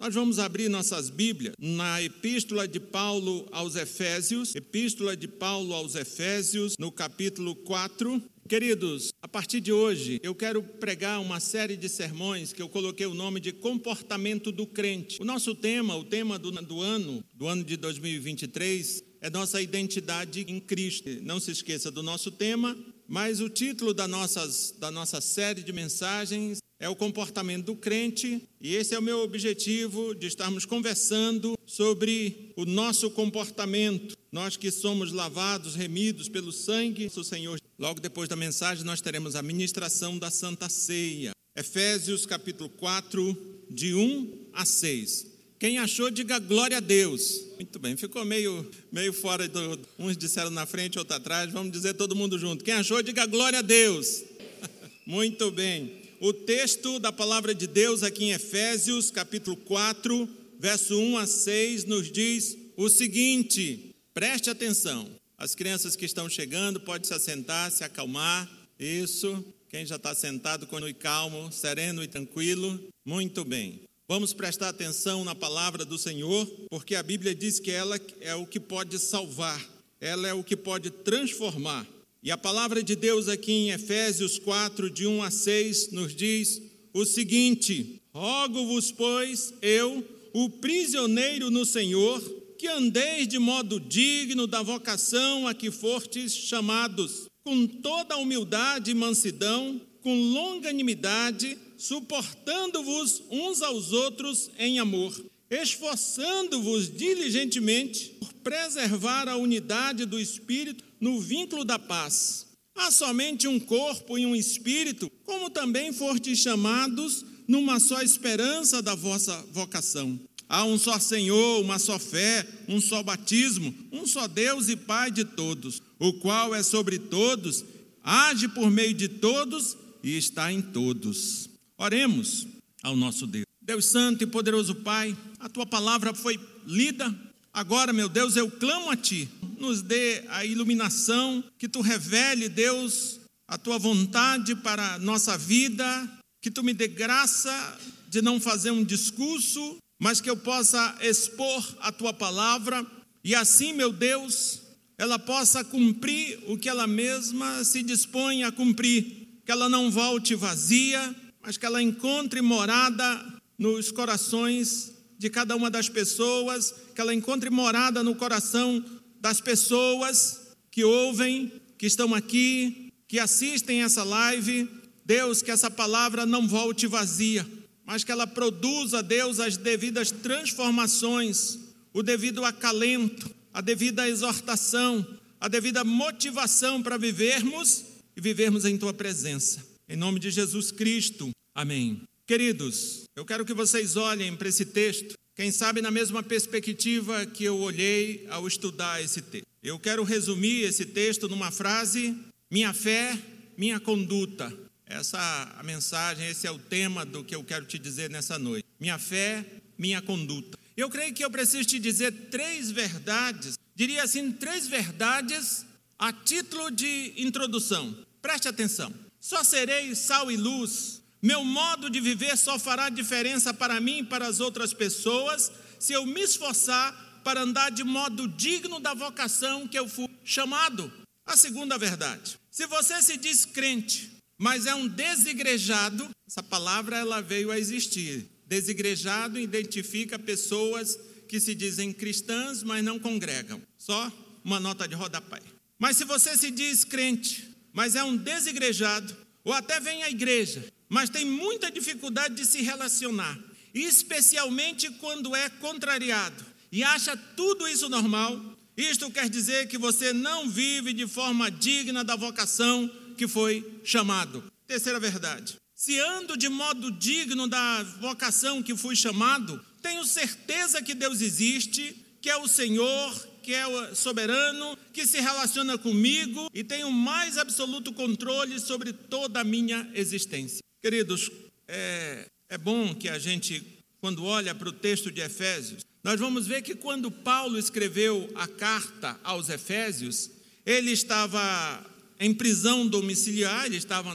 [0.00, 5.96] Nós vamos abrir nossas Bíblias na Epístola de Paulo aos Efésios, Epístola de Paulo aos
[5.96, 8.22] Efésios, no capítulo 4.
[8.48, 13.06] Queridos, a partir de hoje eu quero pregar uma série de sermões que eu coloquei
[13.06, 15.20] o nome de comportamento do crente.
[15.20, 20.46] O nosso tema, o tema do, do ano, do ano de 2023, é nossa identidade
[20.46, 21.10] em Cristo.
[21.22, 22.78] Não se esqueça do nosso tema,
[23.08, 28.42] mas o título da, nossas, da nossa série de mensagens é o comportamento do crente,
[28.60, 34.16] e esse é o meu objetivo de estarmos conversando sobre o nosso comportamento.
[34.30, 37.58] Nós que somos lavados, remidos pelo sangue do Senhor.
[37.78, 41.32] Logo depois da mensagem, nós teremos a ministração da Santa Ceia.
[41.56, 43.36] Efésios capítulo 4,
[43.68, 45.26] de 1 a 6.
[45.58, 47.42] Quem achou, diga glória a Deus.
[47.56, 49.80] Muito bem, ficou meio, meio fora do.
[49.98, 51.50] Uns disseram na frente, outros atrás.
[51.50, 52.62] Vamos dizer todo mundo junto.
[52.62, 54.22] Quem achou, diga glória a Deus.
[55.04, 55.97] Muito bem.
[56.20, 60.28] O texto da palavra de Deus aqui em Efésios, capítulo 4,
[60.58, 65.08] verso 1 a 6, nos diz o seguinte: preste atenção.
[65.36, 68.50] As crianças que estão chegando, pode se assentar, se acalmar.
[68.80, 69.44] Isso.
[69.68, 72.80] Quem já está sentado, continue calmo, sereno e tranquilo.
[73.04, 73.82] Muito bem.
[74.08, 78.44] Vamos prestar atenção na palavra do Senhor, porque a Bíblia diz que ela é o
[78.44, 79.64] que pode salvar,
[80.00, 81.86] ela é o que pode transformar.
[82.28, 86.60] E a palavra de Deus aqui em Efésios 4, de 1 a 6, nos diz
[86.92, 92.20] o seguinte: Rogo-vos, pois, eu, o prisioneiro no Senhor,
[92.58, 98.94] que andeis de modo digno da vocação a que fortes chamados, com toda humildade e
[98.94, 105.18] mansidão, com longanimidade, suportando-vos uns aos outros em amor,
[105.50, 112.46] esforçando-vos diligentemente por preservar a unidade do Espírito no vínculo da paz.
[112.76, 118.94] Há somente um corpo e um espírito, como também fortes chamados numa só esperança da
[118.94, 120.18] vossa vocação.
[120.48, 125.10] Há um só Senhor, uma só fé, um só batismo, um só Deus e Pai
[125.10, 127.64] de todos, o qual é sobre todos,
[128.02, 131.50] age por meio de todos e está em todos.
[131.76, 132.46] Oremos
[132.82, 133.44] ao nosso Deus.
[133.60, 137.14] Deus Santo e poderoso Pai, a tua palavra foi lida.
[137.52, 139.28] Agora, meu Deus, eu clamo a ti
[139.58, 146.08] nos dê a iluminação, que tu revele, Deus, a tua vontade para a nossa vida,
[146.40, 147.78] que tu me dê graça
[148.08, 152.86] de não fazer um discurso, mas que eu possa expor a tua palavra
[153.24, 154.60] e assim, meu Deus,
[154.96, 160.34] ela possa cumprir o que ela mesma se dispõe a cumprir, que ela não volte
[160.34, 167.12] vazia, mas que ela encontre morada nos corações de cada uma das pessoas, que ela
[167.12, 168.82] encontre morada no coração
[169.20, 174.68] das pessoas que ouvem, que estão aqui, que assistem essa live.
[175.04, 177.46] Deus, que essa palavra não volte vazia,
[177.84, 181.58] mas que ela produza, Deus, as devidas transformações,
[181.94, 185.04] o devido acalento, a devida exortação,
[185.40, 189.66] a devida motivação para vivermos e vivermos em tua presença.
[189.88, 191.30] Em nome de Jesus Cristo.
[191.54, 192.02] Amém.
[192.28, 197.42] Queridos, eu quero que vocês olhem para esse texto quem sabe na mesma perspectiva que
[197.42, 199.46] eu olhei ao estudar esse texto.
[199.62, 202.14] Eu quero resumir esse texto numa frase:
[202.50, 203.18] minha fé,
[203.56, 204.52] minha conduta.
[204.84, 205.18] Essa
[205.58, 208.66] a mensagem, esse é o tema do que eu quero te dizer nessa noite.
[208.78, 209.42] Minha fé,
[209.78, 210.58] minha conduta.
[210.76, 215.64] Eu creio que eu preciso te dizer três verdades, diria assim, três verdades
[215.98, 217.96] a título de introdução.
[218.20, 218.92] Preste atenção.
[219.18, 224.04] Só serei sal e luz meu modo de viver só fará diferença para mim e
[224.04, 229.66] para as outras pessoas se eu me esforçar para andar de modo digno da vocação
[229.66, 230.92] que eu fui chamado.
[231.26, 237.20] A segunda verdade: se você se diz crente, mas é um desigrejado, essa palavra ela
[237.20, 238.26] veio a existir.
[238.46, 240.98] Desigrejado identifica pessoas
[241.28, 243.60] que se dizem cristãs, mas não congregam.
[243.76, 244.10] Só
[244.42, 245.42] uma nota de rodapé.
[245.78, 249.14] Mas se você se diz crente, mas é um desigrejado,
[249.48, 253.38] ou até vem à igreja, mas tem muita dificuldade de se relacionar,
[253.72, 258.38] especialmente quando é contrariado e acha tudo isso normal.
[258.76, 264.44] Isto quer dizer que você não vive de forma digna da vocação que foi chamado.
[264.66, 270.94] Terceira verdade: se ando de modo digno da vocação que fui chamado, tenho certeza que
[270.94, 276.84] Deus existe, que é o Senhor, que é soberano, que se relaciona comigo e tem
[276.84, 280.58] o mais absoluto controle sobre toda a minha existência.
[280.82, 281.30] Queridos,
[281.66, 283.64] é, é bom que a gente,
[284.02, 288.46] quando olha para o texto de Efésios, nós vamos ver que quando Paulo escreveu a
[288.46, 290.30] carta aos Efésios,
[290.66, 291.86] ele estava
[292.20, 294.14] em prisão domiciliar, ele estava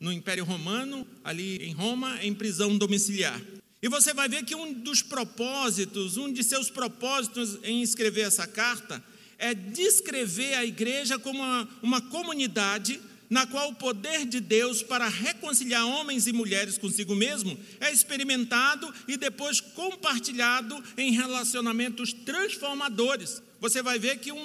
[0.00, 3.38] no Império Romano, ali em Roma, em prisão domiciliar.
[3.82, 8.46] E você vai ver que um dos propósitos, um de seus propósitos em escrever essa
[8.46, 9.02] carta,
[9.38, 15.06] é descrever a igreja como uma, uma comunidade na qual o poder de Deus para
[15.06, 23.42] reconciliar homens e mulheres consigo mesmo é experimentado e depois compartilhado em relacionamentos transformadores.
[23.60, 24.44] Você vai ver que um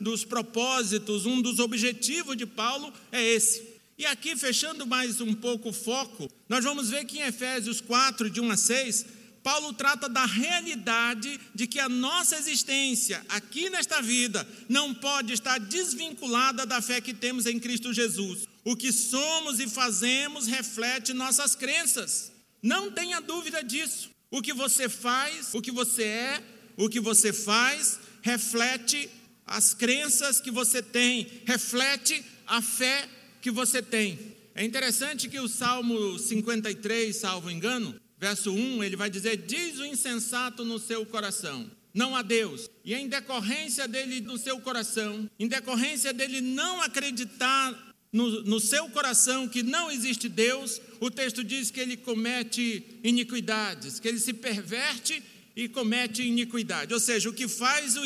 [0.00, 3.79] dos propósitos, um dos objetivos de Paulo é esse.
[4.00, 8.30] E aqui, fechando mais um pouco o foco, nós vamos ver que em Efésios 4,
[8.30, 9.06] de 1 a 6,
[9.42, 15.60] Paulo trata da realidade de que a nossa existência aqui nesta vida não pode estar
[15.60, 18.48] desvinculada da fé que temos em Cristo Jesus.
[18.64, 22.32] O que somos e fazemos reflete nossas crenças.
[22.62, 24.08] Não tenha dúvida disso.
[24.30, 26.42] O que você faz, o que você é,
[26.74, 29.10] o que você faz, reflete
[29.46, 33.06] as crenças que você tem, reflete a fé
[33.40, 34.18] que você tem.
[34.54, 39.86] É interessante que o Salmo 53, salvo engano, verso 1, ele vai dizer: Diz o
[39.86, 42.68] insensato no seu coração, não a Deus.
[42.84, 48.88] E em decorrência dele no seu coração, em decorrência dele não acreditar no, no, seu
[48.90, 54.32] coração que não existe Deus, o texto diz que ele comete iniquidades, que ele se
[54.32, 55.22] perverte
[55.54, 56.92] e comete iniquidade.
[56.92, 58.02] Ou seja, o que faz o,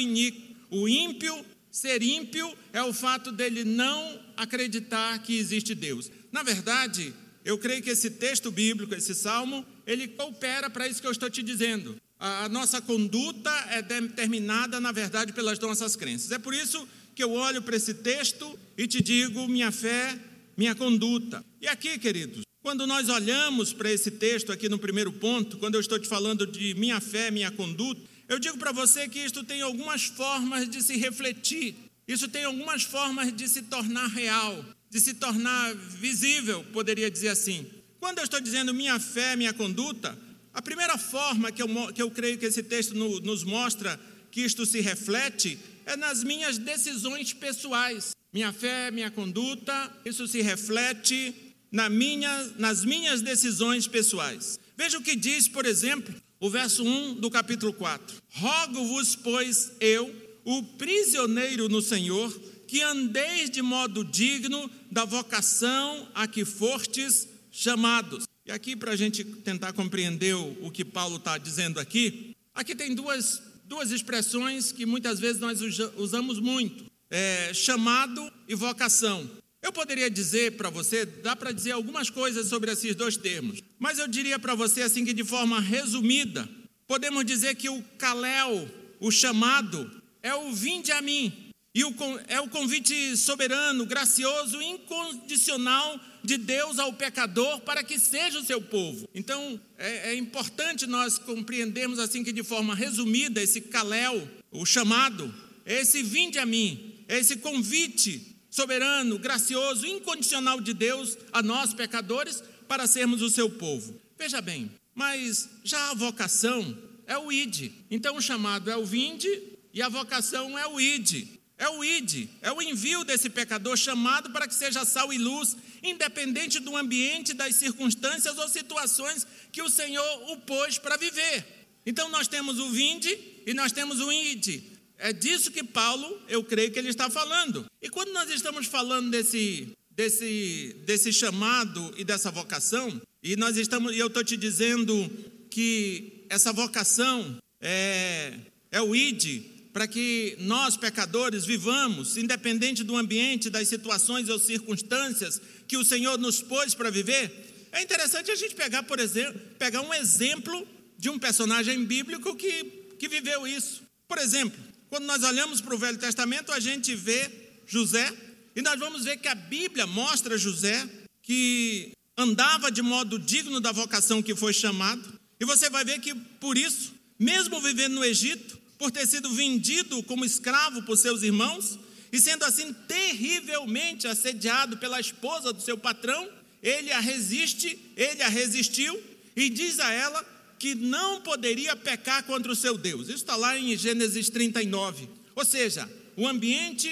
[0.71, 6.09] o ímpio ser ímpio é o fato dele não acreditar que existe Deus.
[6.31, 7.13] Na verdade,
[7.45, 11.29] eu creio que esse texto bíblico, esse salmo, ele coopera para isso que eu estou
[11.29, 11.97] te dizendo.
[12.17, 16.31] A, nossa conduta é determinada, na verdade, pelas nossas crenças.
[16.31, 20.17] É por isso que eu olho para esse texto e te digo minha fé,
[20.57, 21.45] minha conduta.
[21.61, 25.81] E aqui, queridos, quando nós olhamos para esse texto aqui no primeiro ponto, quando eu
[25.81, 29.63] estou te falando de minha fé, minha conduta, eu digo para você que isto tem
[29.63, 31.77] algumas formas de se refletir,
[32.07, 34.65] isso tem algumas formas de se tornar real
[34.95, 37.67] de se tornar visível, poderia dizer assim.
[37.99, 40.17] Quando eu estou dizendo minha fé, minha conduta,
[40.53, 43.99] a primeira forma que eu, que eu creio que esse texto no, nos mostra
[44.31, 48.13] que isto se reflete é nas minhas decisões pessoais.
[48.33, 51.35] Minha fé, minha conduta, isso se reflete
[51.73, 54.61] na minha, nas minhas decisões pessoais.
[54.77, 56.15] Veja o que diz, por exemplo,
[56.45, 62.31] o verso 1 do capítulo 4: Rogo-vos, pois, eu, o prisioneiro no Senhor,
[62.69, 68.25] que andeis de modo digno da vocação a que fostes chamados.
[68.45, 72.95] E aqui, para a gente tentar compreender o que Paulo está dizendo aqui, aqui tem
[72.95, 75.63] duas, duas expressões que muitas vezes nós
[75.97, 79.31] usamos muito: é, chamado e vocação.
[79.65, 83.99] Eu poderia dizer para você, dá para dizer algumas coisas sobre esses dois termos, mas
[83.99, 86.47] eu diria para você assim que de forma resumida,
[86.87, 88.69] podemos dizer que o caléu,
[89.01, 89.91] o chamado,
[90.23, 91.33] é o vinde a mim.
[91.75, 91.95] E o,
[92.29, 98.61] é o convite soberano, gracioso, incondicional de Deus ao pecador para que seja o seu
[98.61, 99.09] povo.
[99.15, 105.35] Então, é, é importante nós compreendermos assim que de forma resumida esse caléu, o chamado,
[105.65, 112.87] esse vinde a mim, esse convite soberano, gracioso, incondicional de Deus a nós pecadores para
[112.87, 114.01] sermos o seu povo.
[114.17, 117.73] Veja bem, mas já a vocação é o id.
[117.91, 119.29] Então o chamado é o vinde
[119.73, 121.27] e a vocação é o id.
[121.59, 125.57] É o ID, é o envio desse pecador chamado para que seja sal e luz,
[125.83, 131.45] independente do ambiente, das circunstâncias ou situações que o Senhor o pôs para viver.
[131.85, 134.74] Então nós temos o vinde e nós temos o ID.
[134.99, 137.67] É disso que Paulo, eu creio que ele está falando.
[137.83, 143.95] E quando nós estamos falando desse, desse, desse chamado e dessa vocação, e nós estamos,
[143.95, 145.11] e eu estou te dizendo
[145.51, 148.35] que essa vocação é,
[148.71, 155.41] é o ID, para que nós, pecadores, vivamos, independente do ambiente, das situações ou circunstâncias
[155.67, 157.31] que o Senhor nos pôs para viver,
[157.73, 162.65] é interessante a gente pegar, por exemplo, pegar um exemplo de um personagem bíblico que,
[162.99, 163.83] que viveu isso.
[164.07, 164.59] Por exemplo,
[164.95, 167.29] quando nós olhamos para o Velho Testamento, a gente vê
[167.67, 168.15] José,
[168.55, 170.89] e nós vamos ver que a Bíblia mostra José
[171.21, 176.15] que andava de modo digno da vocação que foi chamado, e você vai ver que
[176.15, 181.77] por isso, mesmo vivendo no Egito, por ter sido vendido como escravo por seus irmãos
[182.13, 186.31] e sendo assim terrivelmente assediado pela esposa do seu patrão,
[186.63, 189.03] ele a resiste, ele a resistiu
[189.35, 190.25] e diz a ela
[190.65, 193.09] que não poderia pecar contra o seu Deus.
[193.09, 195.07] Isso está lá em Gênesis 39.
[195.37, 196.89] Ou seja, o ambiente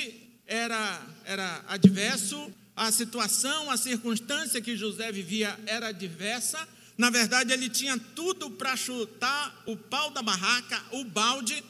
[0.47, 7.71] era, era adverso, a situação, a circunstância que José vivia era adversa, na verdade, ele
[7.71, 11.65] tinha tudo para chutar o pau da barraca, o balde,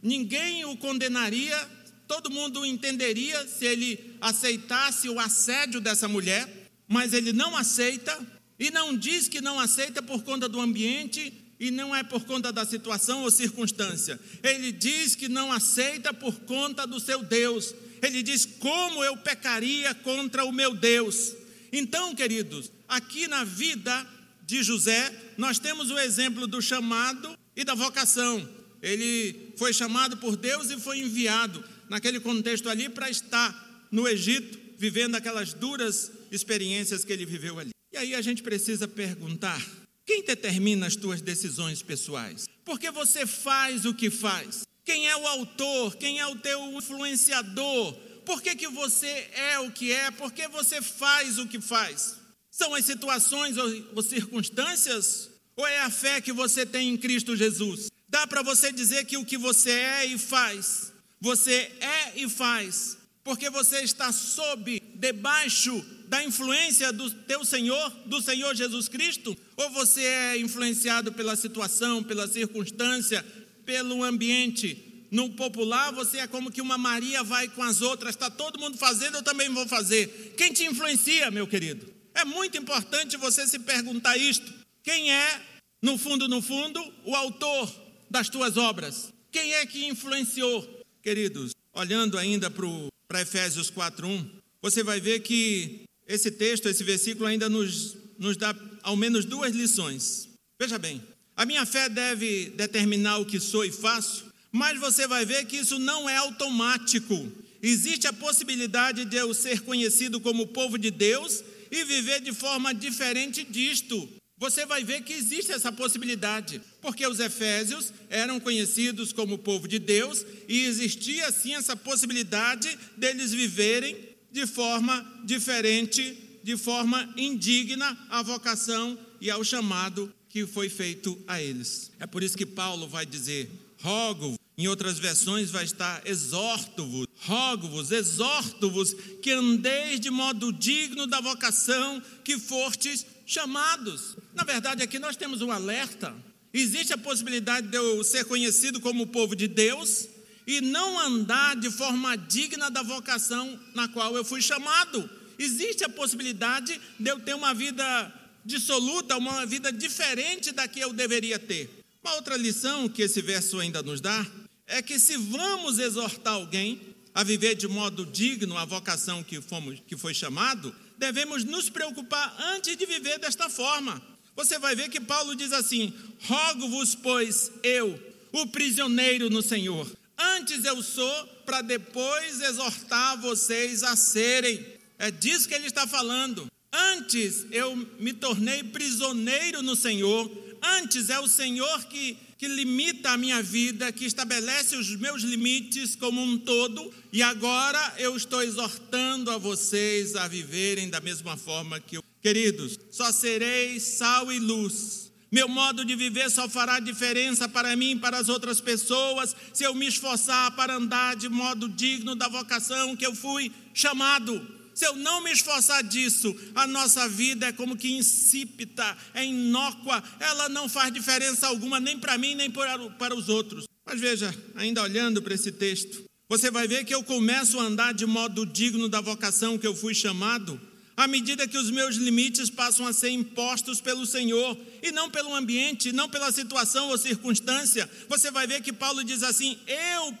[0.00, 1.68] ninguém o condenaria,
[2.06, 6.48] todo mundo entenderia se ele aceitasse o assédio dessa mulher,
[6.86, 8.16] mas ele não aceita,
[8.60, 12.52] E não diz que não aceita por conta do ambiente e não é por conta
[12.52, 14.20] da situação ou circunstância.
[14.42, 17.74] Ele diz que não aceita por conta do seu Deus.
[18.02, 21.32] Ele diz: Como eu pecaria contra o meu Deus?
[21.72, 24.06] Então, queridos, aqui na vida
[24.44, 28.46] de José, nós temos o exemplo do chamado e da vocação.
[28.82, 34.58] Ele foi chamado por Deus e foi enviado, naquele contexto ali, para estar no Egito,
[34.76, 37.70] vivendo aquelas duras experiências que ele viveu ali.
[37.92, 39.60] E aí a gente precisa perguntar:
[40.06, 42.46] quem determina as tuas decisões pessoais?
[42.64, 44.62] Por que você faz o que faz?
[44.84, 45.96] Quem é o autor?
[45.96, 47.92] Quem é o teu influenciador?
[48.24, 50.10] Por que, que você é o que é?
[50.10, 52.16] Por que você faz o que faz?
[52.50, 55.30] São as situações ou circunstâncias?
[55.56, 57.88] Ou é a fé que você tem em Cristo Jesus?
[58.08, 62.96] Dá para você dizer que o que você é e faz, você é e faz,
[63.22, 69.36] porque você está sob, debaixo da influência do teu Senhor, do Senhor Jesus Cristo?
[69.56, 73.24] Ou você é influenciado pela situação, pela circunstância,
[73.64, 75.06] pelo ambiente?
[75.08, 78.76] No popular, você é como que uma Maria vai com as outras, está todo mundo
[78.76, 80.34] fazendo, eu também vou fazer.
[80.36, 81.88] Quem te influencia, meu querido?
[82.12, 84.52] É muito importante você se perguntar isto.
[84.82, 85.40] Quem é,
[85.80, 87.72] no fundo, no fundo, o autor
[88.10, 89.12] das tuas obras?
[89.30, 90.68] Quem é que influenciou?
[91.04, 94.28] Queridos, olhando ainda para Efésios 4:1,
[94.60, 98.52] você vai ver que esse texto, esse versículo ainda nos, nos dá
[98.82, 100.28] ao menos duas lições.
[100.60, 101.00] Veja bem,
[101.36, 105.56] a minha fé deve determinar o que sou e faço, mas você vai ver que
[105.56, 107.30] isso não é automático.
[107.62, 112.74] Existe a possibilidade de eu ser conhecido como povo de Deus e viver de forma
[112.74, 114.08] diferente disto.
[114.36, 119.78] Você vai ver que existe essa possibilidade, porque os efésios eram conhecidos como povo de
[119.78, 128.22] Deus e existia sim essa possibilidade deles viverem de forma diferente, de forma indigna à
[128.22, 131.90] vocação e ao chamado que foi feito a eles.
[131.98, 133.50] É por isso que Paulo vai dizer:
[133.82, 141.20] rogo, em outras versões vai estar exorto-vos, rogo-vos, exorto-vos que andeis de modo digno da
[141.20, 144.16] vocação que fortes chamados.
[144.34, 146.14] Na verdade, aqui nós temos um alerta.
[146.52, 150.08] Existe a possibilidade de eu ser conhecido como povo de Deus,
[150.46, 155.08] e não andar de forma digna da vocação na qual eu fui chamado.
[155.38, 158.12] Existe a possibilidade de eu ter uma vida
[158.44, 161.70] dissoluta, uma vida diferente da que eu deveria ter.
[162.02, 164.26] Uma outra lição que esse verso ainda nos dá
[164.66, 166.80] é que se vamos exortar alguém
[167.14, 172.34] a viver de modo digno a vocação que, fomos, que foi chamado, devemos nos preocupar
[172.54, 174.00] antes de viver desta forma.
[174.36, 175.92] Você vai ver que Paulo diz assim:
[176.22, 177.98] Rogo-vos, pois, eu,
[178.32, 179.90] o prisioneiro no Senhor,
[180.20, 184.64] Antes eu sou para depois exortar vocês a serem.
[184.98, 186.46] É disso que ele está falando.
[186.70, 190.30] Antes eu me tornei prisioneiro no Senhor.
[190.62, 195.96] Antes é o Senhor que, que limita a minha vida, que estabelece os meus limites
[195.96, 196.92] como um todo.
[197.10, 202.04] E agora eu estou exortando a vocês a viverem da mesma forma que eu.
[202.20, 207.92] Queridos, só serei sal e luz meu modo de viver só fará diferença para mim
[207.92, 212.28] e para as outras pessoas se eu me esforçar para andar de modo digno da
[212.28, 214.58] vocação que eu fui chamado.
[214.74, 220.02] Se eu não me esforçar disso, a nossa vida é como que insípida, é inócua,
[220.18, 223.64] ela não faz diferença alguma nem para mim nem para os outros.
[223.86, 227.92] Mas veja, ainda olhando para esse texto, você vai ver que eu começo a andar
[227.92, 230.60] de modo digno da vocação que eu fui chamado
[231.00, 235.34] à medida que os meus limites passam a ser impostos pelo Senhor e não pelo
[235.34, 240.12] ambiente, não pela situação ou circunstância, você vai ver que Paulo diz assim: Eu,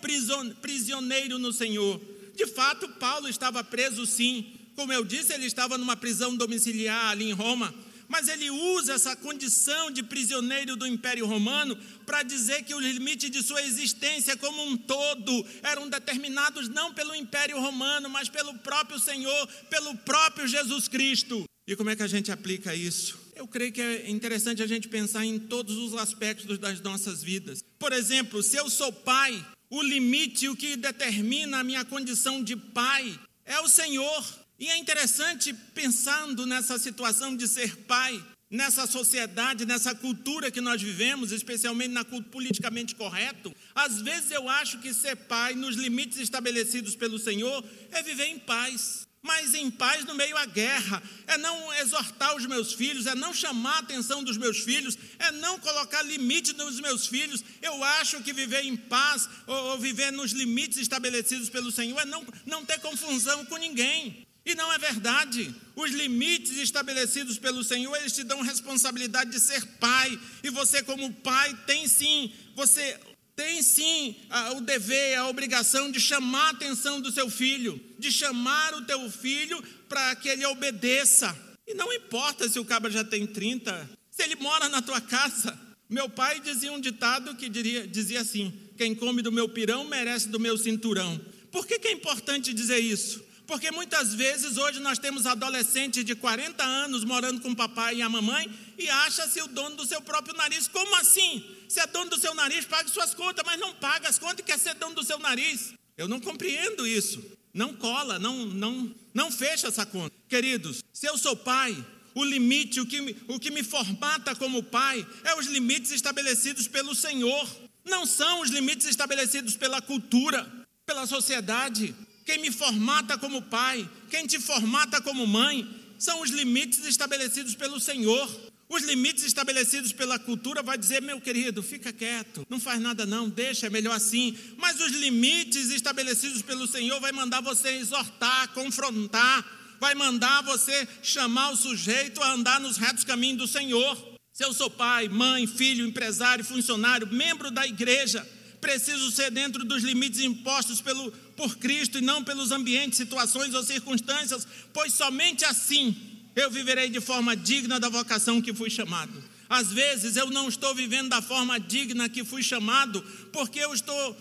[0.62, 2.00] prisioneiro no Senhor.
[2.34, 4.46] De fato, Paulo estava preso sim.
[4.74, 7.74] Como eu disse, ele estava numa prisão domiciliar ali em Roma
[8.10, 13.30] mas ele usa essa condição de prisioneiro do Império Romano para dizer que o limite
[13.30, 18.98] de sua existência como um todo eram determinados não pelo Império Romano, mas pelo próprio
[18.98, 21.44] Senhor, pelo próprio Jesus Cristo.
[21.68, 23.16] E como é que a gente aplica isso?
[23.36, 27.60] Eu creio que é interessante a gente pensar em todos os aspectos das nossas vidas.
[27.78, 32.56] Por exemplo, se eu sou pai, o limite, o que determina a minha condição de
[32.56, 34.39] pai é o Senhor.
[34.60, 40.82] E é interessante pensando nessa situação de ser pai, nessa sociedade, nessa cultura que nós
[40.82, 46.18] vivemos, especialmente na cultura politicamente correto, às vezes eu acho que ser pai, nos limites
[46.18, 49.08] estabelecidos pelo Senhor, é viver em paz.
[49.22, 53.32] Mas em paz no meio à guerra, é não exortar os meus filhos, é não
[53.32, 57.42] chamar a atenção dos meus filhos, é não colocar limite nos meus filhos.
[57.62, 62.04] Eu acho que viver em paz ou, ou viver nos limites estabelecidos pelo Senhor é
[62.04, 64.26] não, não ter confusão com ninguém.
[64.44, 65.54] E não é verdade.
[65.76, 70.18] Os limites estabelecidos pelo Senhor, eles te dão responsabilidade de ser pai.
[70.42, 72.98] E você, como pai, tem sim, você
[73.36, 78.10] tem sim a, o dever, a obrigação de chamar a atenção do seu filho, de
[78.10, 81.34] chamar o teu filho para que ele obedeça.
[81.66, 85.58] E não importa se o cabra já tem 30, se ele mora na tua casa.
[85.88, 90.28] Meu pai dizia um ditado que diria, dizia assim: quem come do meu pirão merece
[90.28, 91.20] do meu cinturão.
[91.50, 93.24] Por que, que é importante dizer isso?
[93.50, 98.00] Porque muitas vezes hoje nós temos adolescentes de 40 anos morando com o papai e
[98.00, 100.68] a mamãe e acha-se o dono do seu próprio nariz.
[100.68, 101.44] Como assim?
[101.68, 104.42] Se é dono do seu nariz, pague suas contas, mas não paga as contas e
[104.44, 105.74] quer ser dono do seu nariz.
[105.98, 107.20] Eu não compreendo isso.
[107.52, 110.14] Não cola, não, não, não fecha essa conta.
[110.28, 111.76] Queridos, se eu sou pai,
[112.14, 116.94] o limite, o que, o que me formata como pai, é os limites estabelecidos pelo
[116.94, 117.48] Senhor.
[117.84, 120.48] Não são os limites estabelecidos pela cultura,
[120.86, 121.92] pela sociedade.
[122.24, 127.78] Quem me formata como pai, quem te formata como mãe, são os limites estabelecidos pelo
[127.78, 128.50] Senhor.
[128.68, 133.28] Os limites estabelecidos pela cultura vai dizer, meu querido, fica quieto, não faz nada não,
[133.28, 134.38] deixa, é melhor assim.
[134.56, 139.44] Mas os limites estabelecidos pelo Senhor vai mandar você exortar, confrontar,
[139.80, 144.10] vai mandar você chamar o sujeito a andar nos retos caminhos do Senhor.
[144.32, 148.26] Se eu sou pai, mãe, filho, empresário, funcionário, membro da igreja,
[148.60, 153.62] preciso ser dentro dos limites impostos pelo, por Cristo e não pelos ambientes, situações ou
[153.62, 155.96] circunstâncias, pois somente assim
[156.36, 159.12] eu viverei de forma digna da vocação que fui chamado.
[159.48, 164.16] Às vezes eu não estou vivendo da forma digna que fui chamado, porque eu estou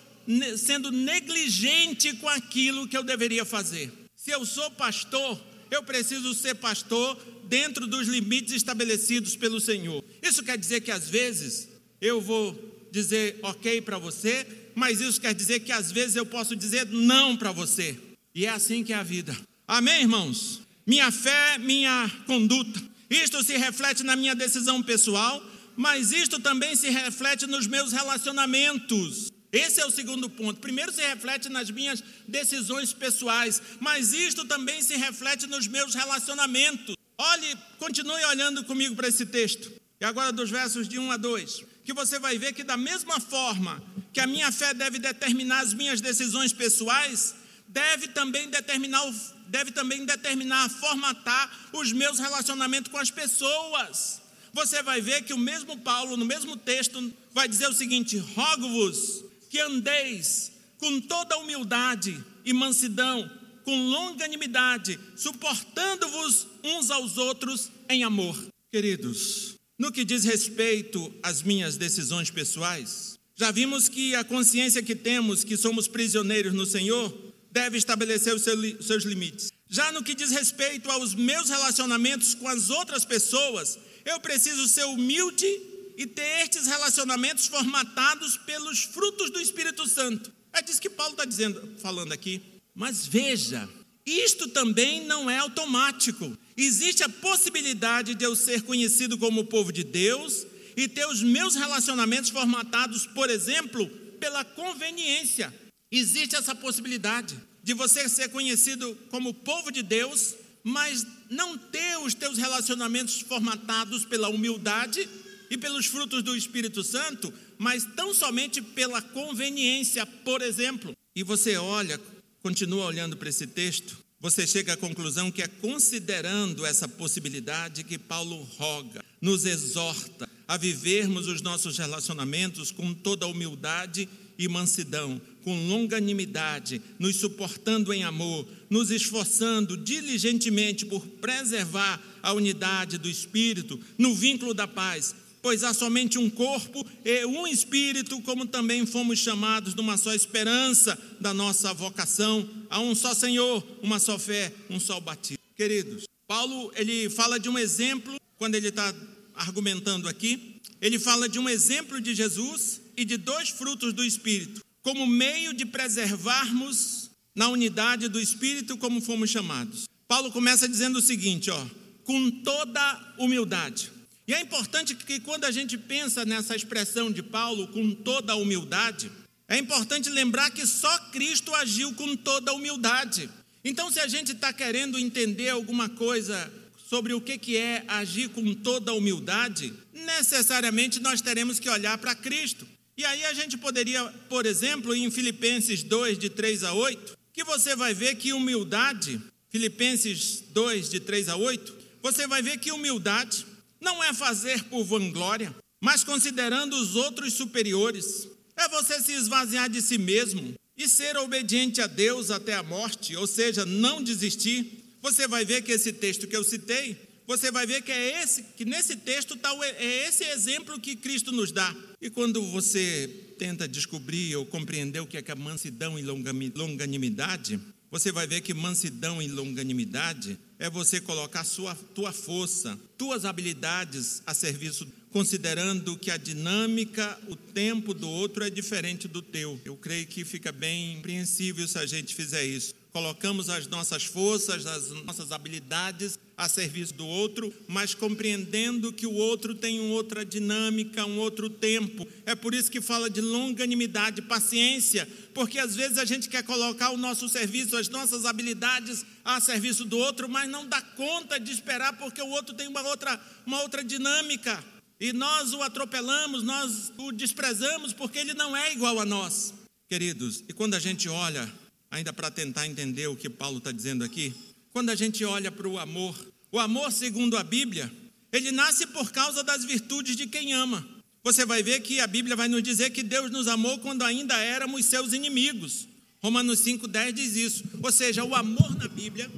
[0.58, 3.92] sendo negligente com aquilo que eu deveria fazer.
[4.16, 5.40] Se eu sou pastor,
[5.72, 10.04] eu preciso ser pastor dentro dos limites estabelecidos pelo Senhor.
[10.22, 11.70] Isso quer dizer que às vezes
[12.02, 12.54] eu vou
[12.92, 17.36] dizer ok para você, mas isso quer dizer que às vezes eu posso dizer não
[17.36, 17.98] para você.
[18.34, 19.36] E é assim que é a vida.
[19.68, 20.62] Amém, irmãos?
[20.86, 22.82] Minha fé, minha conduta.
[23.10, 25.44] Isto se reflete na minha decisão pessoal,
[25.76, 29.32] mas isto também se reflete nos meus relacionamentos.
[29.52, 30.60] Esse é o segundo ponto.
[30.60, 36.96] Primeiro se reflete nas minhas decisões pessoais, mas isto também se reflete nos meus relacionamentos.
[37.18, 39.72] Olhe, continue olhando comigo para esse texto.
[40.00, 43.20] E agora dos versos de 1 a 2 que você vai ver que, da mesma
[43.20, 43.82] forma
[44.14, 47.34] que a minha fé deve determinar as minhas decisões pessoais,
[47.68, 49.04] deve também determinar,
[49.48, 54.22] deve também determinar, formatar os meus relacionamentos com as pessoas.
[54.54, 59.24] Você vai ver que o mesmo Paulo, no mesmo texto, vai dizer o seguinte: rogo-vos
[59.50, 63.28] que andeis com toda humildade e mansidão,
[63.66, 68.38] com longanimidade, suportando-vos uns aos outros em amor.
[68.72, 74.94] Queridos, no que diz respeito às minhas decisões pessoais, já vimos que a consciência que
[74.94, 77.10] temos, que somos prisioneiros no Senhor,
[77.50, 79.50] deve estabelecer os seus limites.
[79.70, 84.84] Já no que diz respeito aos meus relacionamentos com as outras pessoas, eu preciso ser
[84.84, 85.48] humilde
[85.96, 90.34] e ter estes relacionamentos formatados pelos frutos do Espírito Santo.
[90.52, 92.42] É disso que Paulo está dizendo, falando aqui.
[92.76, 93.70] Mas veja,
[94.06, 96.38] isto também não é automático.
[96.62, 100.46] Existe a possibilidade de eu ser conhecido como povo de Deus
[100.76, 103.88] e ter os meus relacionamentos formatados, por exemplo,
[104.20, 105.54] pela conveniência.
[105.90, 112.14] Existe essa possibilidade de você ser conhecido como povo de Deus, mas não ter os
[112.14, 115.08] teus relacionamentos formatados pela humildade
[115.50, 120.92] e pelos frutos do Espírito Santo, mas tão somente pela conveniência, por exemplo.
[121.16, 121.98] E você olha
[122.42, 127.98] continua olhando para esse texto, você chega à conclusão que é considerando essa possibilidade que
[127.98, 135.68] Paulo roga, nos exorta a vivermos os nossos relacionamentos com toda humildade e mansidão, com
[135.68, 144.16] longanimidade, nos suportando em amor, nos esforçando diligentemente por preservar a unidade do espírito no
[144.16, 149.74] vínculo da paz, pois há somente um corpo e um espírito, como também fomos chamados
[149.76, 155.00] numa só esperança da nossa vocação, há um só Senhor, uma só fé, um só
[155.00, 155.44] batismo.
[155.56, 158.94] Queridos, Paulo ele fala de um exemplo quando ele está
[159.36, 160.60] argumentando aqui.
[160.82, 165.54] Ele fala de um exemplo de Jesus e de dois frutos do Espírito, como meio
[165.54, 169.86] de preservarmos na unidade do Espírito, como fomos chamados.
[170.08, 171.66] Paulo começa dizendo o seguinte, ó,
[172.04, 173.92] com toda humildade.
[174.30, 178.36] E é importante que quando a gente pensa nessa expressão de Paulo com toda a
[178.36, 179.12] humildade,
[179.48, 183.28] é importante lembrar que só Cristo agiu com toda a humildade.
[183.66, 188.54] Então, se a gente está querendo entender alguma coisa sobre o que é agir com
[188.54, 192.68] toda a humildade, necessariamente nós teremos que olhar para Cristo.
[192.96, 197.44] E aí a gente poderia, por exemplo, em Filipenses 2, de 3 a 8, que
[197.44, 202.72] você vai ver que humildade Filipenses 2, de 3 a 8, você vai ver que
[202.72, 203.49] humildade
[203.80, 208.28] não é fazer por vanglória, mas considerando os outros superiores.
[208.56, 213.16] É você se esvaziar de si mesmo e ser obediente a Deus até a morte,
[213.16, 214.98] ou seja, não desistir.
[215.02, 218.44] Você vai ver que esse texto que eu citei, você vai ver que é esse,
[218.58, 221.74] que nesse texto tá, é esse exemplo que Cristo nos dá.
[222.02, 227.60] E quando você tenta descobrir ou compreender o que é, que é mansidão e longanimidade,
[227.92, 234.22] você vai ver que mansidão e longanimidade é você colocar sua tua força, tuas habilidades
[234.26, 239.60] a serviço, considerando que a dinâmica, o tempo do outro é diferente do teu.
[239.66, 244.66] Eu creio que fica bem compreensível se a gente fizer isso colocamos as nossas forças,
[244.66, 250.24] as nossas habilidades a serviço do outro, mas compreendendo que o outro tem uma outra
[250.24, 252.08] dinâmica, um outro tempo.
[252.26, 256.92] É por isso que fala de longanimidade, paciência, porque às vezes a gente quer colocar
[256.92, 261.52] o nosso serviço, as nossas habilidades a serviço do outro, mas não dá conta de
[261.52, 264.64] esperar porque o outro tem uma outra, uma outra dinâmica.
[264.98, 269.54] E nós o atropelamos, nós o desprezamos porque ele não é igual a nós.
[269.90, 271.52] Queridos, e quando a gente olha
[271.92, 274.34] ainda para tentar entender o que Paulo está dizendo aqui,
[274.72, 276.16] quando a gente olha para o amor,
[276.52, 277.92] o amor, segundo a Bíblia,
[278.32, 280.88] ele nasce por causa das virtudes de quem ama.
[281.24, 284.38] Você vai ver que a Bíblia vai nos dizer que Deus nos amou quando ainda
[284.38, 285.88] éramos seus inimigos.
[286.22, 287.64] Romanos 5,10 diz isso.
[287.82, 289.30] Ou seja, o amor na Bíblia,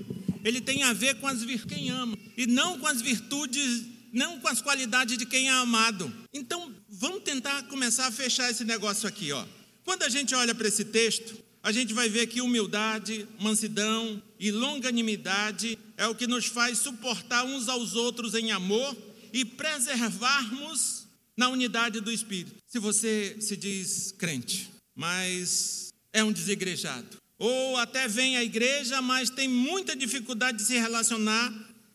[0.44, 3.84] ele tem a ver com as virtudes de quem ama, e não com as virtudes,
[4.12, 6.12] não com as qualidades de quem é amado.
[6.34, 9.46] Então, vamos tentar começar a fechar esse negócio aqui, ó.
[9.84, 14.52] Quando a gente olha para esse texto, a gente vai ver que humildade, mansidão e
[14.52, 18.97] longanimidade é o que nos faz suportar uns aos outros em amor
[19.32, 22.56] e preservarmos na unidade do Espírito.
[22.67, 29.30] Se você se diz crente, mas é um desigrejado, ou até vem à igreja, mas
[29.30, 31.54] tem muita dificuldade de se relacionar,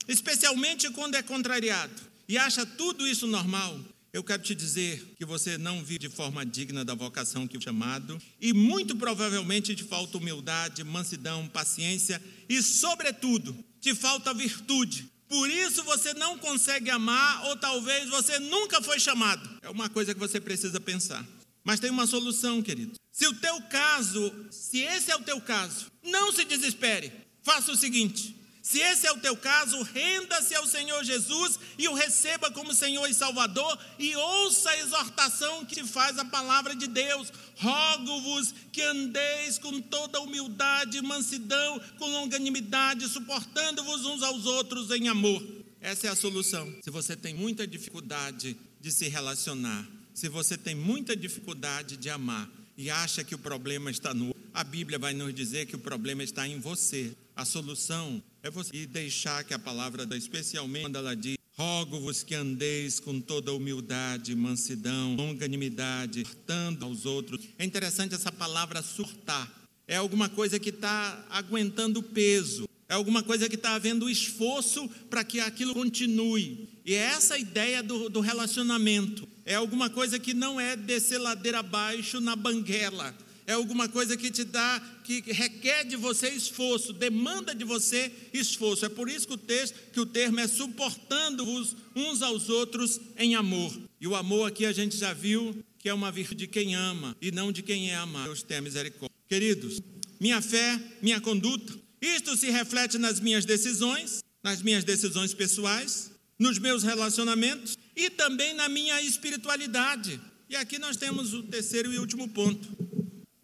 [0.09, 1.93] especialmente quando é contrariado,
[2.29, 3.79] e acha tudo isso normal,
[4.17, 7.65] eu quero te dizer que você não vive de forma digna da vocação que foi
[7.65, 15.13] chamado, e muito provavelmente te falta humildade, mansidão, paciência e, sobretudo, te falta virtude.
[15.29, 19.47] Por isso você não consegue amar, ou talvez você nunca foi chamado.
[19.61, 21.23] É uma coisa que você precisa pensar.
[21.63, 22.95] Mas tem uma solução, querido.
[23.13, 27.13] Se o teu caso, se esse é o teu caso, não se desespere.
[27.43, 28.36] Faça o seguinte:
[28.67, 33.09] se esse é o teu caso, renda-se ao Senhor Jesus e o receba como Senhor
[33.09, 37.33] e Salvador e ouça a exortação que te faz a palavra de Deus.
[37.59, 45.41] Rogo-vos que andeis com toda humildade, mansidão, com longanimidade, suportando-vos uns aos outros em amor.
[45.81, 46.69] Essa é a solução.
[46.83, 52.51] Se você tem muita dificuldade de se relacionar, se você tem muita dificuldade de amar
[52.77, 56.23] e acha que o problema está no a Bíblia vai nos dizer que o problema
[56.23, 57.15] está em você.
[57.37, 63.01] A solução é você deixar que a palavra, especialmente quando ela diz: Rogo-vos que andeis
[63.01, 67.41] com toda humildade, mansidão, longanimidade, suportando aos outros.
[67.59, 69.53] É interessante essa palavra surtar.
[69.89, 72.69] É alguma coisa que está aguentando peso.
[72.89, 76.69] É alguma coisa que está havendo esforço para que aquilo continue.
[76.85, 79.27] E é essa a ideia do, do relacionamento.
[79.45, 83.13] É alguma coisa que não é descer ladeira abaixo na banguela
[83.47, 88.85] é alguma coisa que te dá, que requer de você esforço, demanda de você esforço.
[88.85, 93.37] É por isso que o texto, que o termo é suportando-vos uns aos outros em
[93.37, 93.73] amor.
[94.01, 97.17] E o amor aqui a gente já viu que é uma virtude de quem ama
[97.23, 98.25] e não de quem é amado.
[98.25, 99.17] Deus tem misericórdia.
[99.29, 99.81] Queridos,
[100.19, 106.59] minha fé, minha conduta, isto se reflete nas minhas decisões, nas minhas decisões pessoais, nos
[106.59, 110.21] meus relacionamentos e também na minha espiritualidade.
[110.49, 112.86] E aqui nós temos o terceiro e último ponto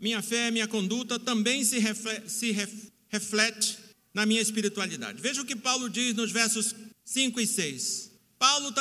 [0.02, 2.50] minha fé, minha conduta também se reflete, se
[3.08, 3.78] reflete
[4.12, 5.22] na minha espiritualidade.
[5.22, 8.10] Veja o que Paulo diz nos versos 5 e 6.
[8.36, 8.74] Paulo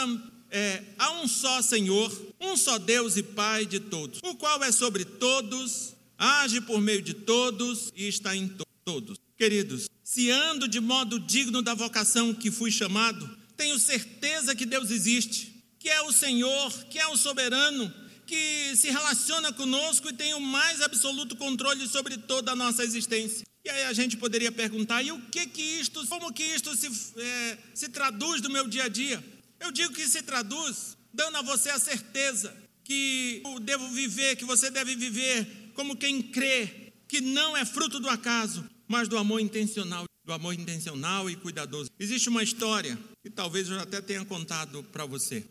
[0.49, 4.71] é, há um só Senhor, um só Deus e Pai de todos, o qual é
[4.71, 9.19] sobre todos, age por meio de todos e está em to todos.
[9.37, 14.89] Queridos, se ando de modo digno da vocação que fui chamado, tenho certeza que Deus
[14.89, 17.93] existe, que é o Senhor, que é o soberano,
[18.31, 23.45] que se relaciona conosco e tem o mais absoluto controle sobre toda a nossa existência.
[23.65, 26.87] E aí a gente poderia perguntar: e o que que isto, como que isto se,
[27.19, 29.21] é, se traduz no meu dia a dia?
[29.59, 34.45] Eu digo que se traduz dando a você a certeza que eu devo viver, que
[34.45, 39.41] você deve viver como quem crê, que não é fruto do acaso, mas do amor
[39.41, 41.89] intencional, do amor intencional e cuidadoso.
[41.99, 45.45] Existe uma história que talvez eu até tenha contado para você.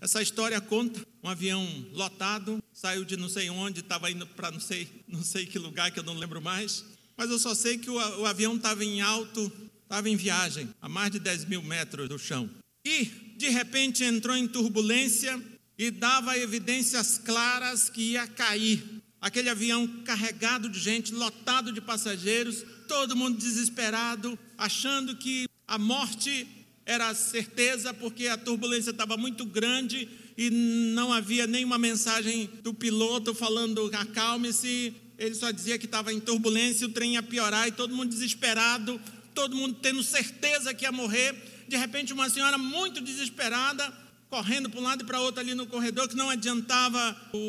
[0.00, 4.60] Essa história conta um avião lotado, saiu de não sei onde, estava indo para não
[4.60, 6.84] sei, não sei que lugar que eu não lembro mais,
[7.16, 10.88] mas eu só sei que o, o avião estava em alto, estava em viagem, a
[10.88, 12.48] mais de 10 mil metros do chão.
[12.84, 13.04] E,
[13.36, 15.40] de repente, entrou em turbulência
[15.76, 18.82] e dava evidências claras que ia cair.
[19.20, 26.46] Aquele avião carregado de gente, lotado de passageiros, todo mundo desesperado, achando que a morte
[26.86, 33.34] era certeza, porque a turbulência estava muito grande e não havia nenhuma mensagem do piloto
[33.34, 34.94] falando acalme-se.
[35.18, 39.00] Ele só dizia que estava em turbulência, o trem ia piorar e todo mundo desesperado,
[39.34, 41.34] todo mundo tendo certeza que ia morrer.
[41.68, 43.92] De repente, uma senhora muito desesperada,
[44.30, 46.98] correndo para um lado e para outro ali no corredor, que não adiantava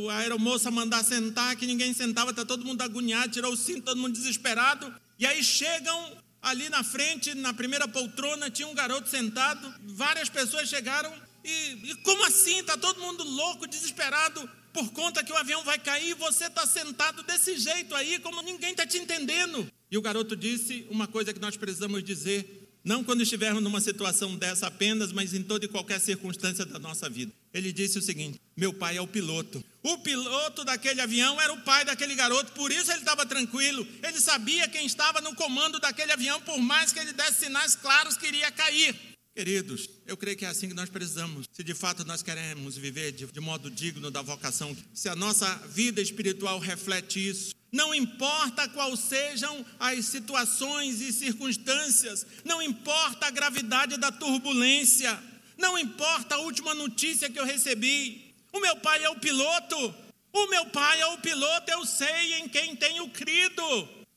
[0.10, 3.98] a aeromoça mandar sentar, que ninguém sentava, está todo mundo agoniado, tirou o cinto, todo
[3.98, 4.94] mundo desesperado.
[5.18, 10.68] E aí chegam ali na frente, na primeira poltrona, tinha um garoto sentado, várias pessoas
[10.68, 12.60] chegaram e, e como assim?
[12.60, 16.66] Está todo mundo louco, desesperado por conta que o avião vai cair e você está
[16.66, 19.70] sentado desse jeito aí, como ninguém está te entendendo.
[19.90, 24.36] E o garoto disse uma coisa que nós precisamos dizer não quando estivermos numa situação
[24.36, 27.32] dessa apenas, mas em toda e qualquer circunstância da nossa vida.
[27.54, 29.64] Ele disse o seguinte: Meu pai é o piloto.
[29.84, 33.88] O piloto daquele avião era o pai daquele garoto, por isso ele estava tranquilo.
[34.04, 38.18] Ele sabia quem estava no comando daquele avião, por mais que ele desse sinais claros
[38.18, 38.96] que iria cair.
[39.34, 41.48] Queridos, eu creio que é assim que nós precisamos.
[41.54, 45.56] Se de fato nós queremos viver de, de modo digno da vocação, se a nossa
[45.68, 53.32] vida espiritual reflete isso, não importa quais sejam as situações e circunstâncias, não importa a
[53.32, 55.18] gravidade da turbulência,
[55.58, 58.34] não importa a última notícia que eu recebi.
[58.52, 59.96] O meu pai é o piloto,
[60.34, 63.64] o meu pai é o piloto, eu sei em quem tenho crido.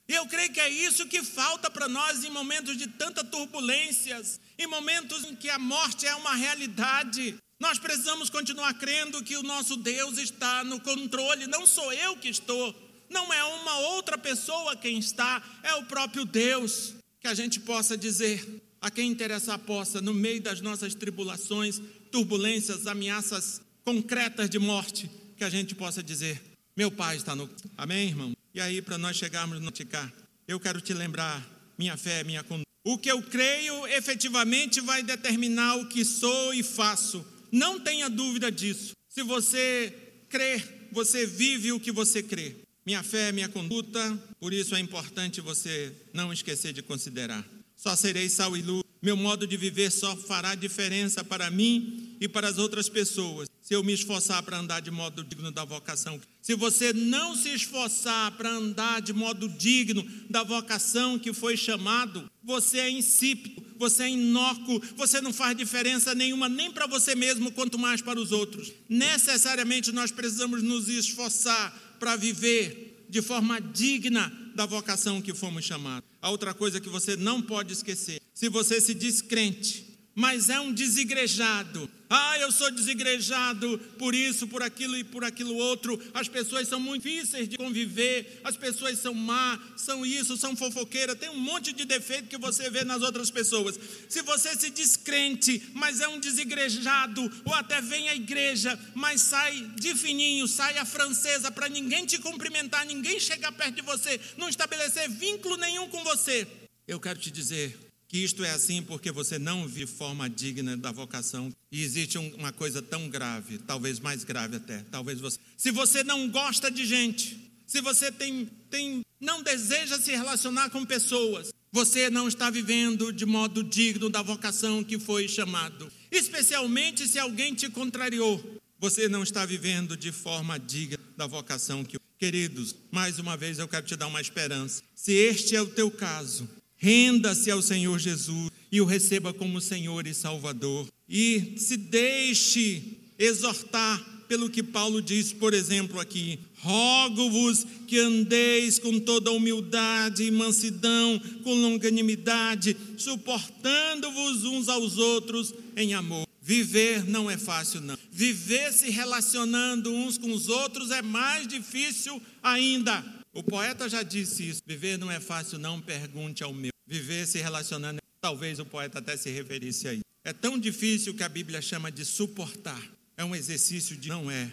[0.08, 4.40] E eu creio que é isso que falta para nós em momentos de tanta turbulências,
[4.58, 7.36] em momentos em que a morte é uma realidade.
[7.58, 12.28] Nós precisamos continuar crendo que o nosso Deus está no controle, não sou eu que
[12.28, 12.74] estou,
[13.14, 16.94] não é uma outra pessoa quem está, é o próprio Deus.
[17.20, 18.44] Que a gente possa dizer,
[18.80, 25.44] a quem interessar possa, no meio das nossas tribulações, turbulências, ameaças concretas de morte, que
[25.44, 26.42] a gente possa dizer:
[26.76, 27.48] Meu Pai está no.
[27.78, 28.32] Amém, irmão?
[28.52, 30.12] E aí, para nós chegarmos no Ticar,
[30.46, 31.42] eu quero te lembrar:
[31.78, 32.64] minha fé, minha conduta.
[32.86, 37.24] O que eu creio efetivamente vai determinar o que sou e faço.
[37.50, 38.92] Não tenha dúvida disso.
[39.08, 39.94] Se você
[40.28, 42.63] crê, você vive o que você crê.
[42.86, 47.42] Minha fé é minha conduta, por isso é importante você não esquecer de considerar.
[47.74, 48.84] Só serei sal e luz.
[49.02, 53.72] Meu modo de viver só fará diferença para mim e para as outras pessoas se
[53.72, 56.20] eu me esforçar para andar de modo digno da vocação.
[56.42, 62.30] Se você não se esforçar para andar de modo digno da vocação que foi chamado,
[62.42, 67.50] você é insípido, você é inócuo, você não faz diferença nenhuma nem para você mesmo,
[67.52, 68.70] quanto mais para os outros.
[68.86, 76.08] Necessariamente nós precisamos nos esforçar para viver de forma digna da vocação que fomos chamados.
[76.20, 80.60] A outra coisa que você não pode esquecer: se você se diz crente, mas é
[80.60, 86.00] um desigrejado, ah, eu sou desigrejado por isso, por aquilo e por aquilo outro.
[86.14, 91.18] As pessoas são muito difíceis de conviver, as pessoas são má, são isso, são fofoqueiras.
[91.18, 93.76] Tem um monte de defeito que você vê nas outras pessoas.
[94.08, 99.72] Se você se descrente, mas é um desigrejado, ou até vem à igreja, mas sai
[99.74, 104.48] de fininho, sai a francesa para ninguém te cumprimentar, ninguém chegar perto de você, não
[104.48, 106.46] estabelecer vínculo nenhum com você.
[106.86, 107.76] Eu quero te dizer,
[108.08, 111.50] que isto é assim porque você não vive forma digna da vocação.
[111.70, 115.38] E existe uma coisa tão grave, talvez mais grave até, talvez você.
[115.56, 120.84] Se você não gosta de gente, se você tem, tem não deseja se relacionar com
[120.84, 125.90] pessoas, você não está vivendo de modo digno da vocação que foi chamado.
[126.10, 131.98] Especialmente se alguém te contrariou, você não está vivendo de forma digna da vocação que
[132.16, 134.82] Queridos, mais uma vez eu quero te dar uma esperança.
[134.94, 140.06] Se este é o teu caso, Renda-se ao Senhor Jesus e o receba como Senhor
[140.06, 140.86] e Salvador.
[141.08, 148.98] E se deixe exortar pelo que Paulo diz, por exemplo, aqui: Rogo-vos que andeis com
[148.98, 156.26] toda humildade e mansidão, com longanimidade, suportando-vos uns aos outros em amor.
[156.40, 157.96] Viver não é fácil, não.
[158.10, 163.02] Viver se relacionando uns com os outros é mais difícil ainda.
[163.34, 164.62] O poeta já disse isso.
[164.64, 167.98] Viver não é fácil, não pergunte ao meu viver se relacionando.
[168.20, 170.00] Talvez o poeta até se referisse aí.
[170.24, 172.80] É tão difícil que a Bíblia chama de suportar.
[173.16, 174.50] É um exercício de não é.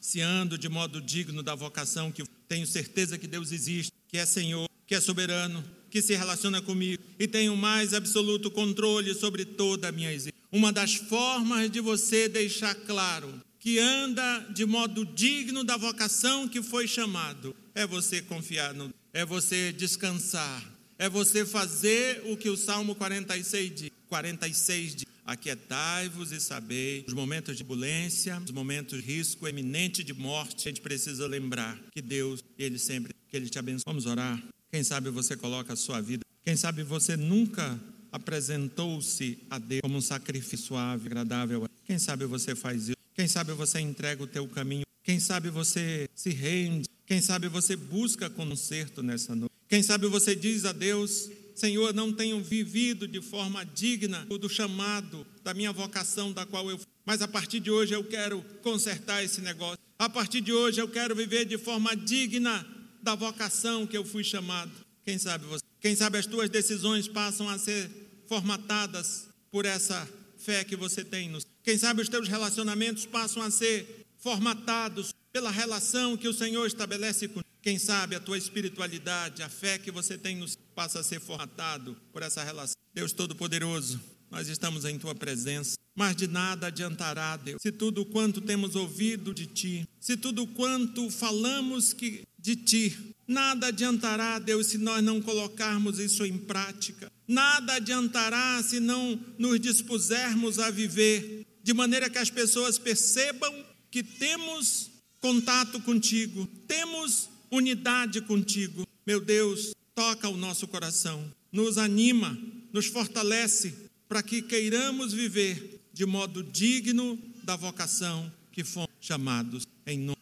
[0.00, 4.26] Se ando de modo digno da vocação que tenho certeza que Deus existe, que é
[4.26, 9.88] Senhor, que é soberano, que se relaciona comigo e tenho mais absoluto controle sobre toda
[9.88, 10.38] a minha existência.
[10.52, 16.62] Uma das formas de você deixar claro que anda de modo digno da vocação que
[16.62, 22.58] foi chamado é você confiar no, é você descansar é você fazer o que o
[22.58, 23.90] Salmo 46 diz.
[24.06, 25.06] 46 diz.
[25.24, 30.70] Aquietai-vos e sabei, nos momentos de turbulência, nos momentos de risco eminente de morte, a
[30.70, 33.84] gente precisa lembrar que Deus, Ele sempre, que Ele te abençoe.
[33.86, 34.42] Vamos orar?
[34.70, 37.80] Quem sabe você coloca a sua vida, quem sabe você nunca
[38.12, 41.66] apresentou-se a Deus como um sacrifício suave, agradável.
[41.86, 42.99] Quem sabe você faz isso?
[43.14, 44.84] Quem sabe você entrega o teu caminho?
[45.02, 46.88] Quem sabe você se rende?
[47.06, 49.52] Quem sabe você busca conserto nessa noite?
[49.68, 55.26] Quem sabe você diz a Deus: Senhor, não tenho vivido de forma digna do chamado,
[55.42, 56.80] da minha vocação, da qual eu.
[57.04, 59.78] Mas a partir de hoje eu quero consertar esse negócio.
[59.98, 62.66] A partir de hoje eu quero viver de forma digna
[63.02, 64.70] da vocação que eu fui chamado.
[65.04, 65.64] Quem sabe você?
[65.80, 67.90] Quem sabe as tuas decisões passam a ser
[68.28, 70.08] formatadas por essa
[70.38, 71.28] fé que você tem.
[71.28, 71.46] Nos...
[71.70, 77.28] Quem sabe os teus relacionamentos passam a ser formatados pela relação que o Senhor estabelece
[77.28, 81.20] com quem sabe a tua espiritualidade, a fé que você tem nos passa a ser
[81.20, 82.74] formatado por essa relação.
[82.92, 88.40] Deus Todo-Poderoso, nós estamos em tua presença, mas de nada adiantará, Deus, se tudo quanto
[88.40, 94.76] temos ouvido de ti, se tudo quanto falamos que de ti, nada adiantará, Deus, se
[94.76, 97.12] nós não colocarmos isso em prática.
[97.28, 104.02] Nada adiantará se não nos dispusermos a viver de maneira que as pessoas percebam que
[104.02, 104.90] temos
[105.20, 108.86] contato contigo, temos unidade contigo.
[109.06, 112.38] Meu Deus, toca o nosso coração, nos anima,
[112.72, 113.74] nos fortalece
[114.08, 120.20] para que queiramos viver de modo digno da vocação que fomos chamados em nome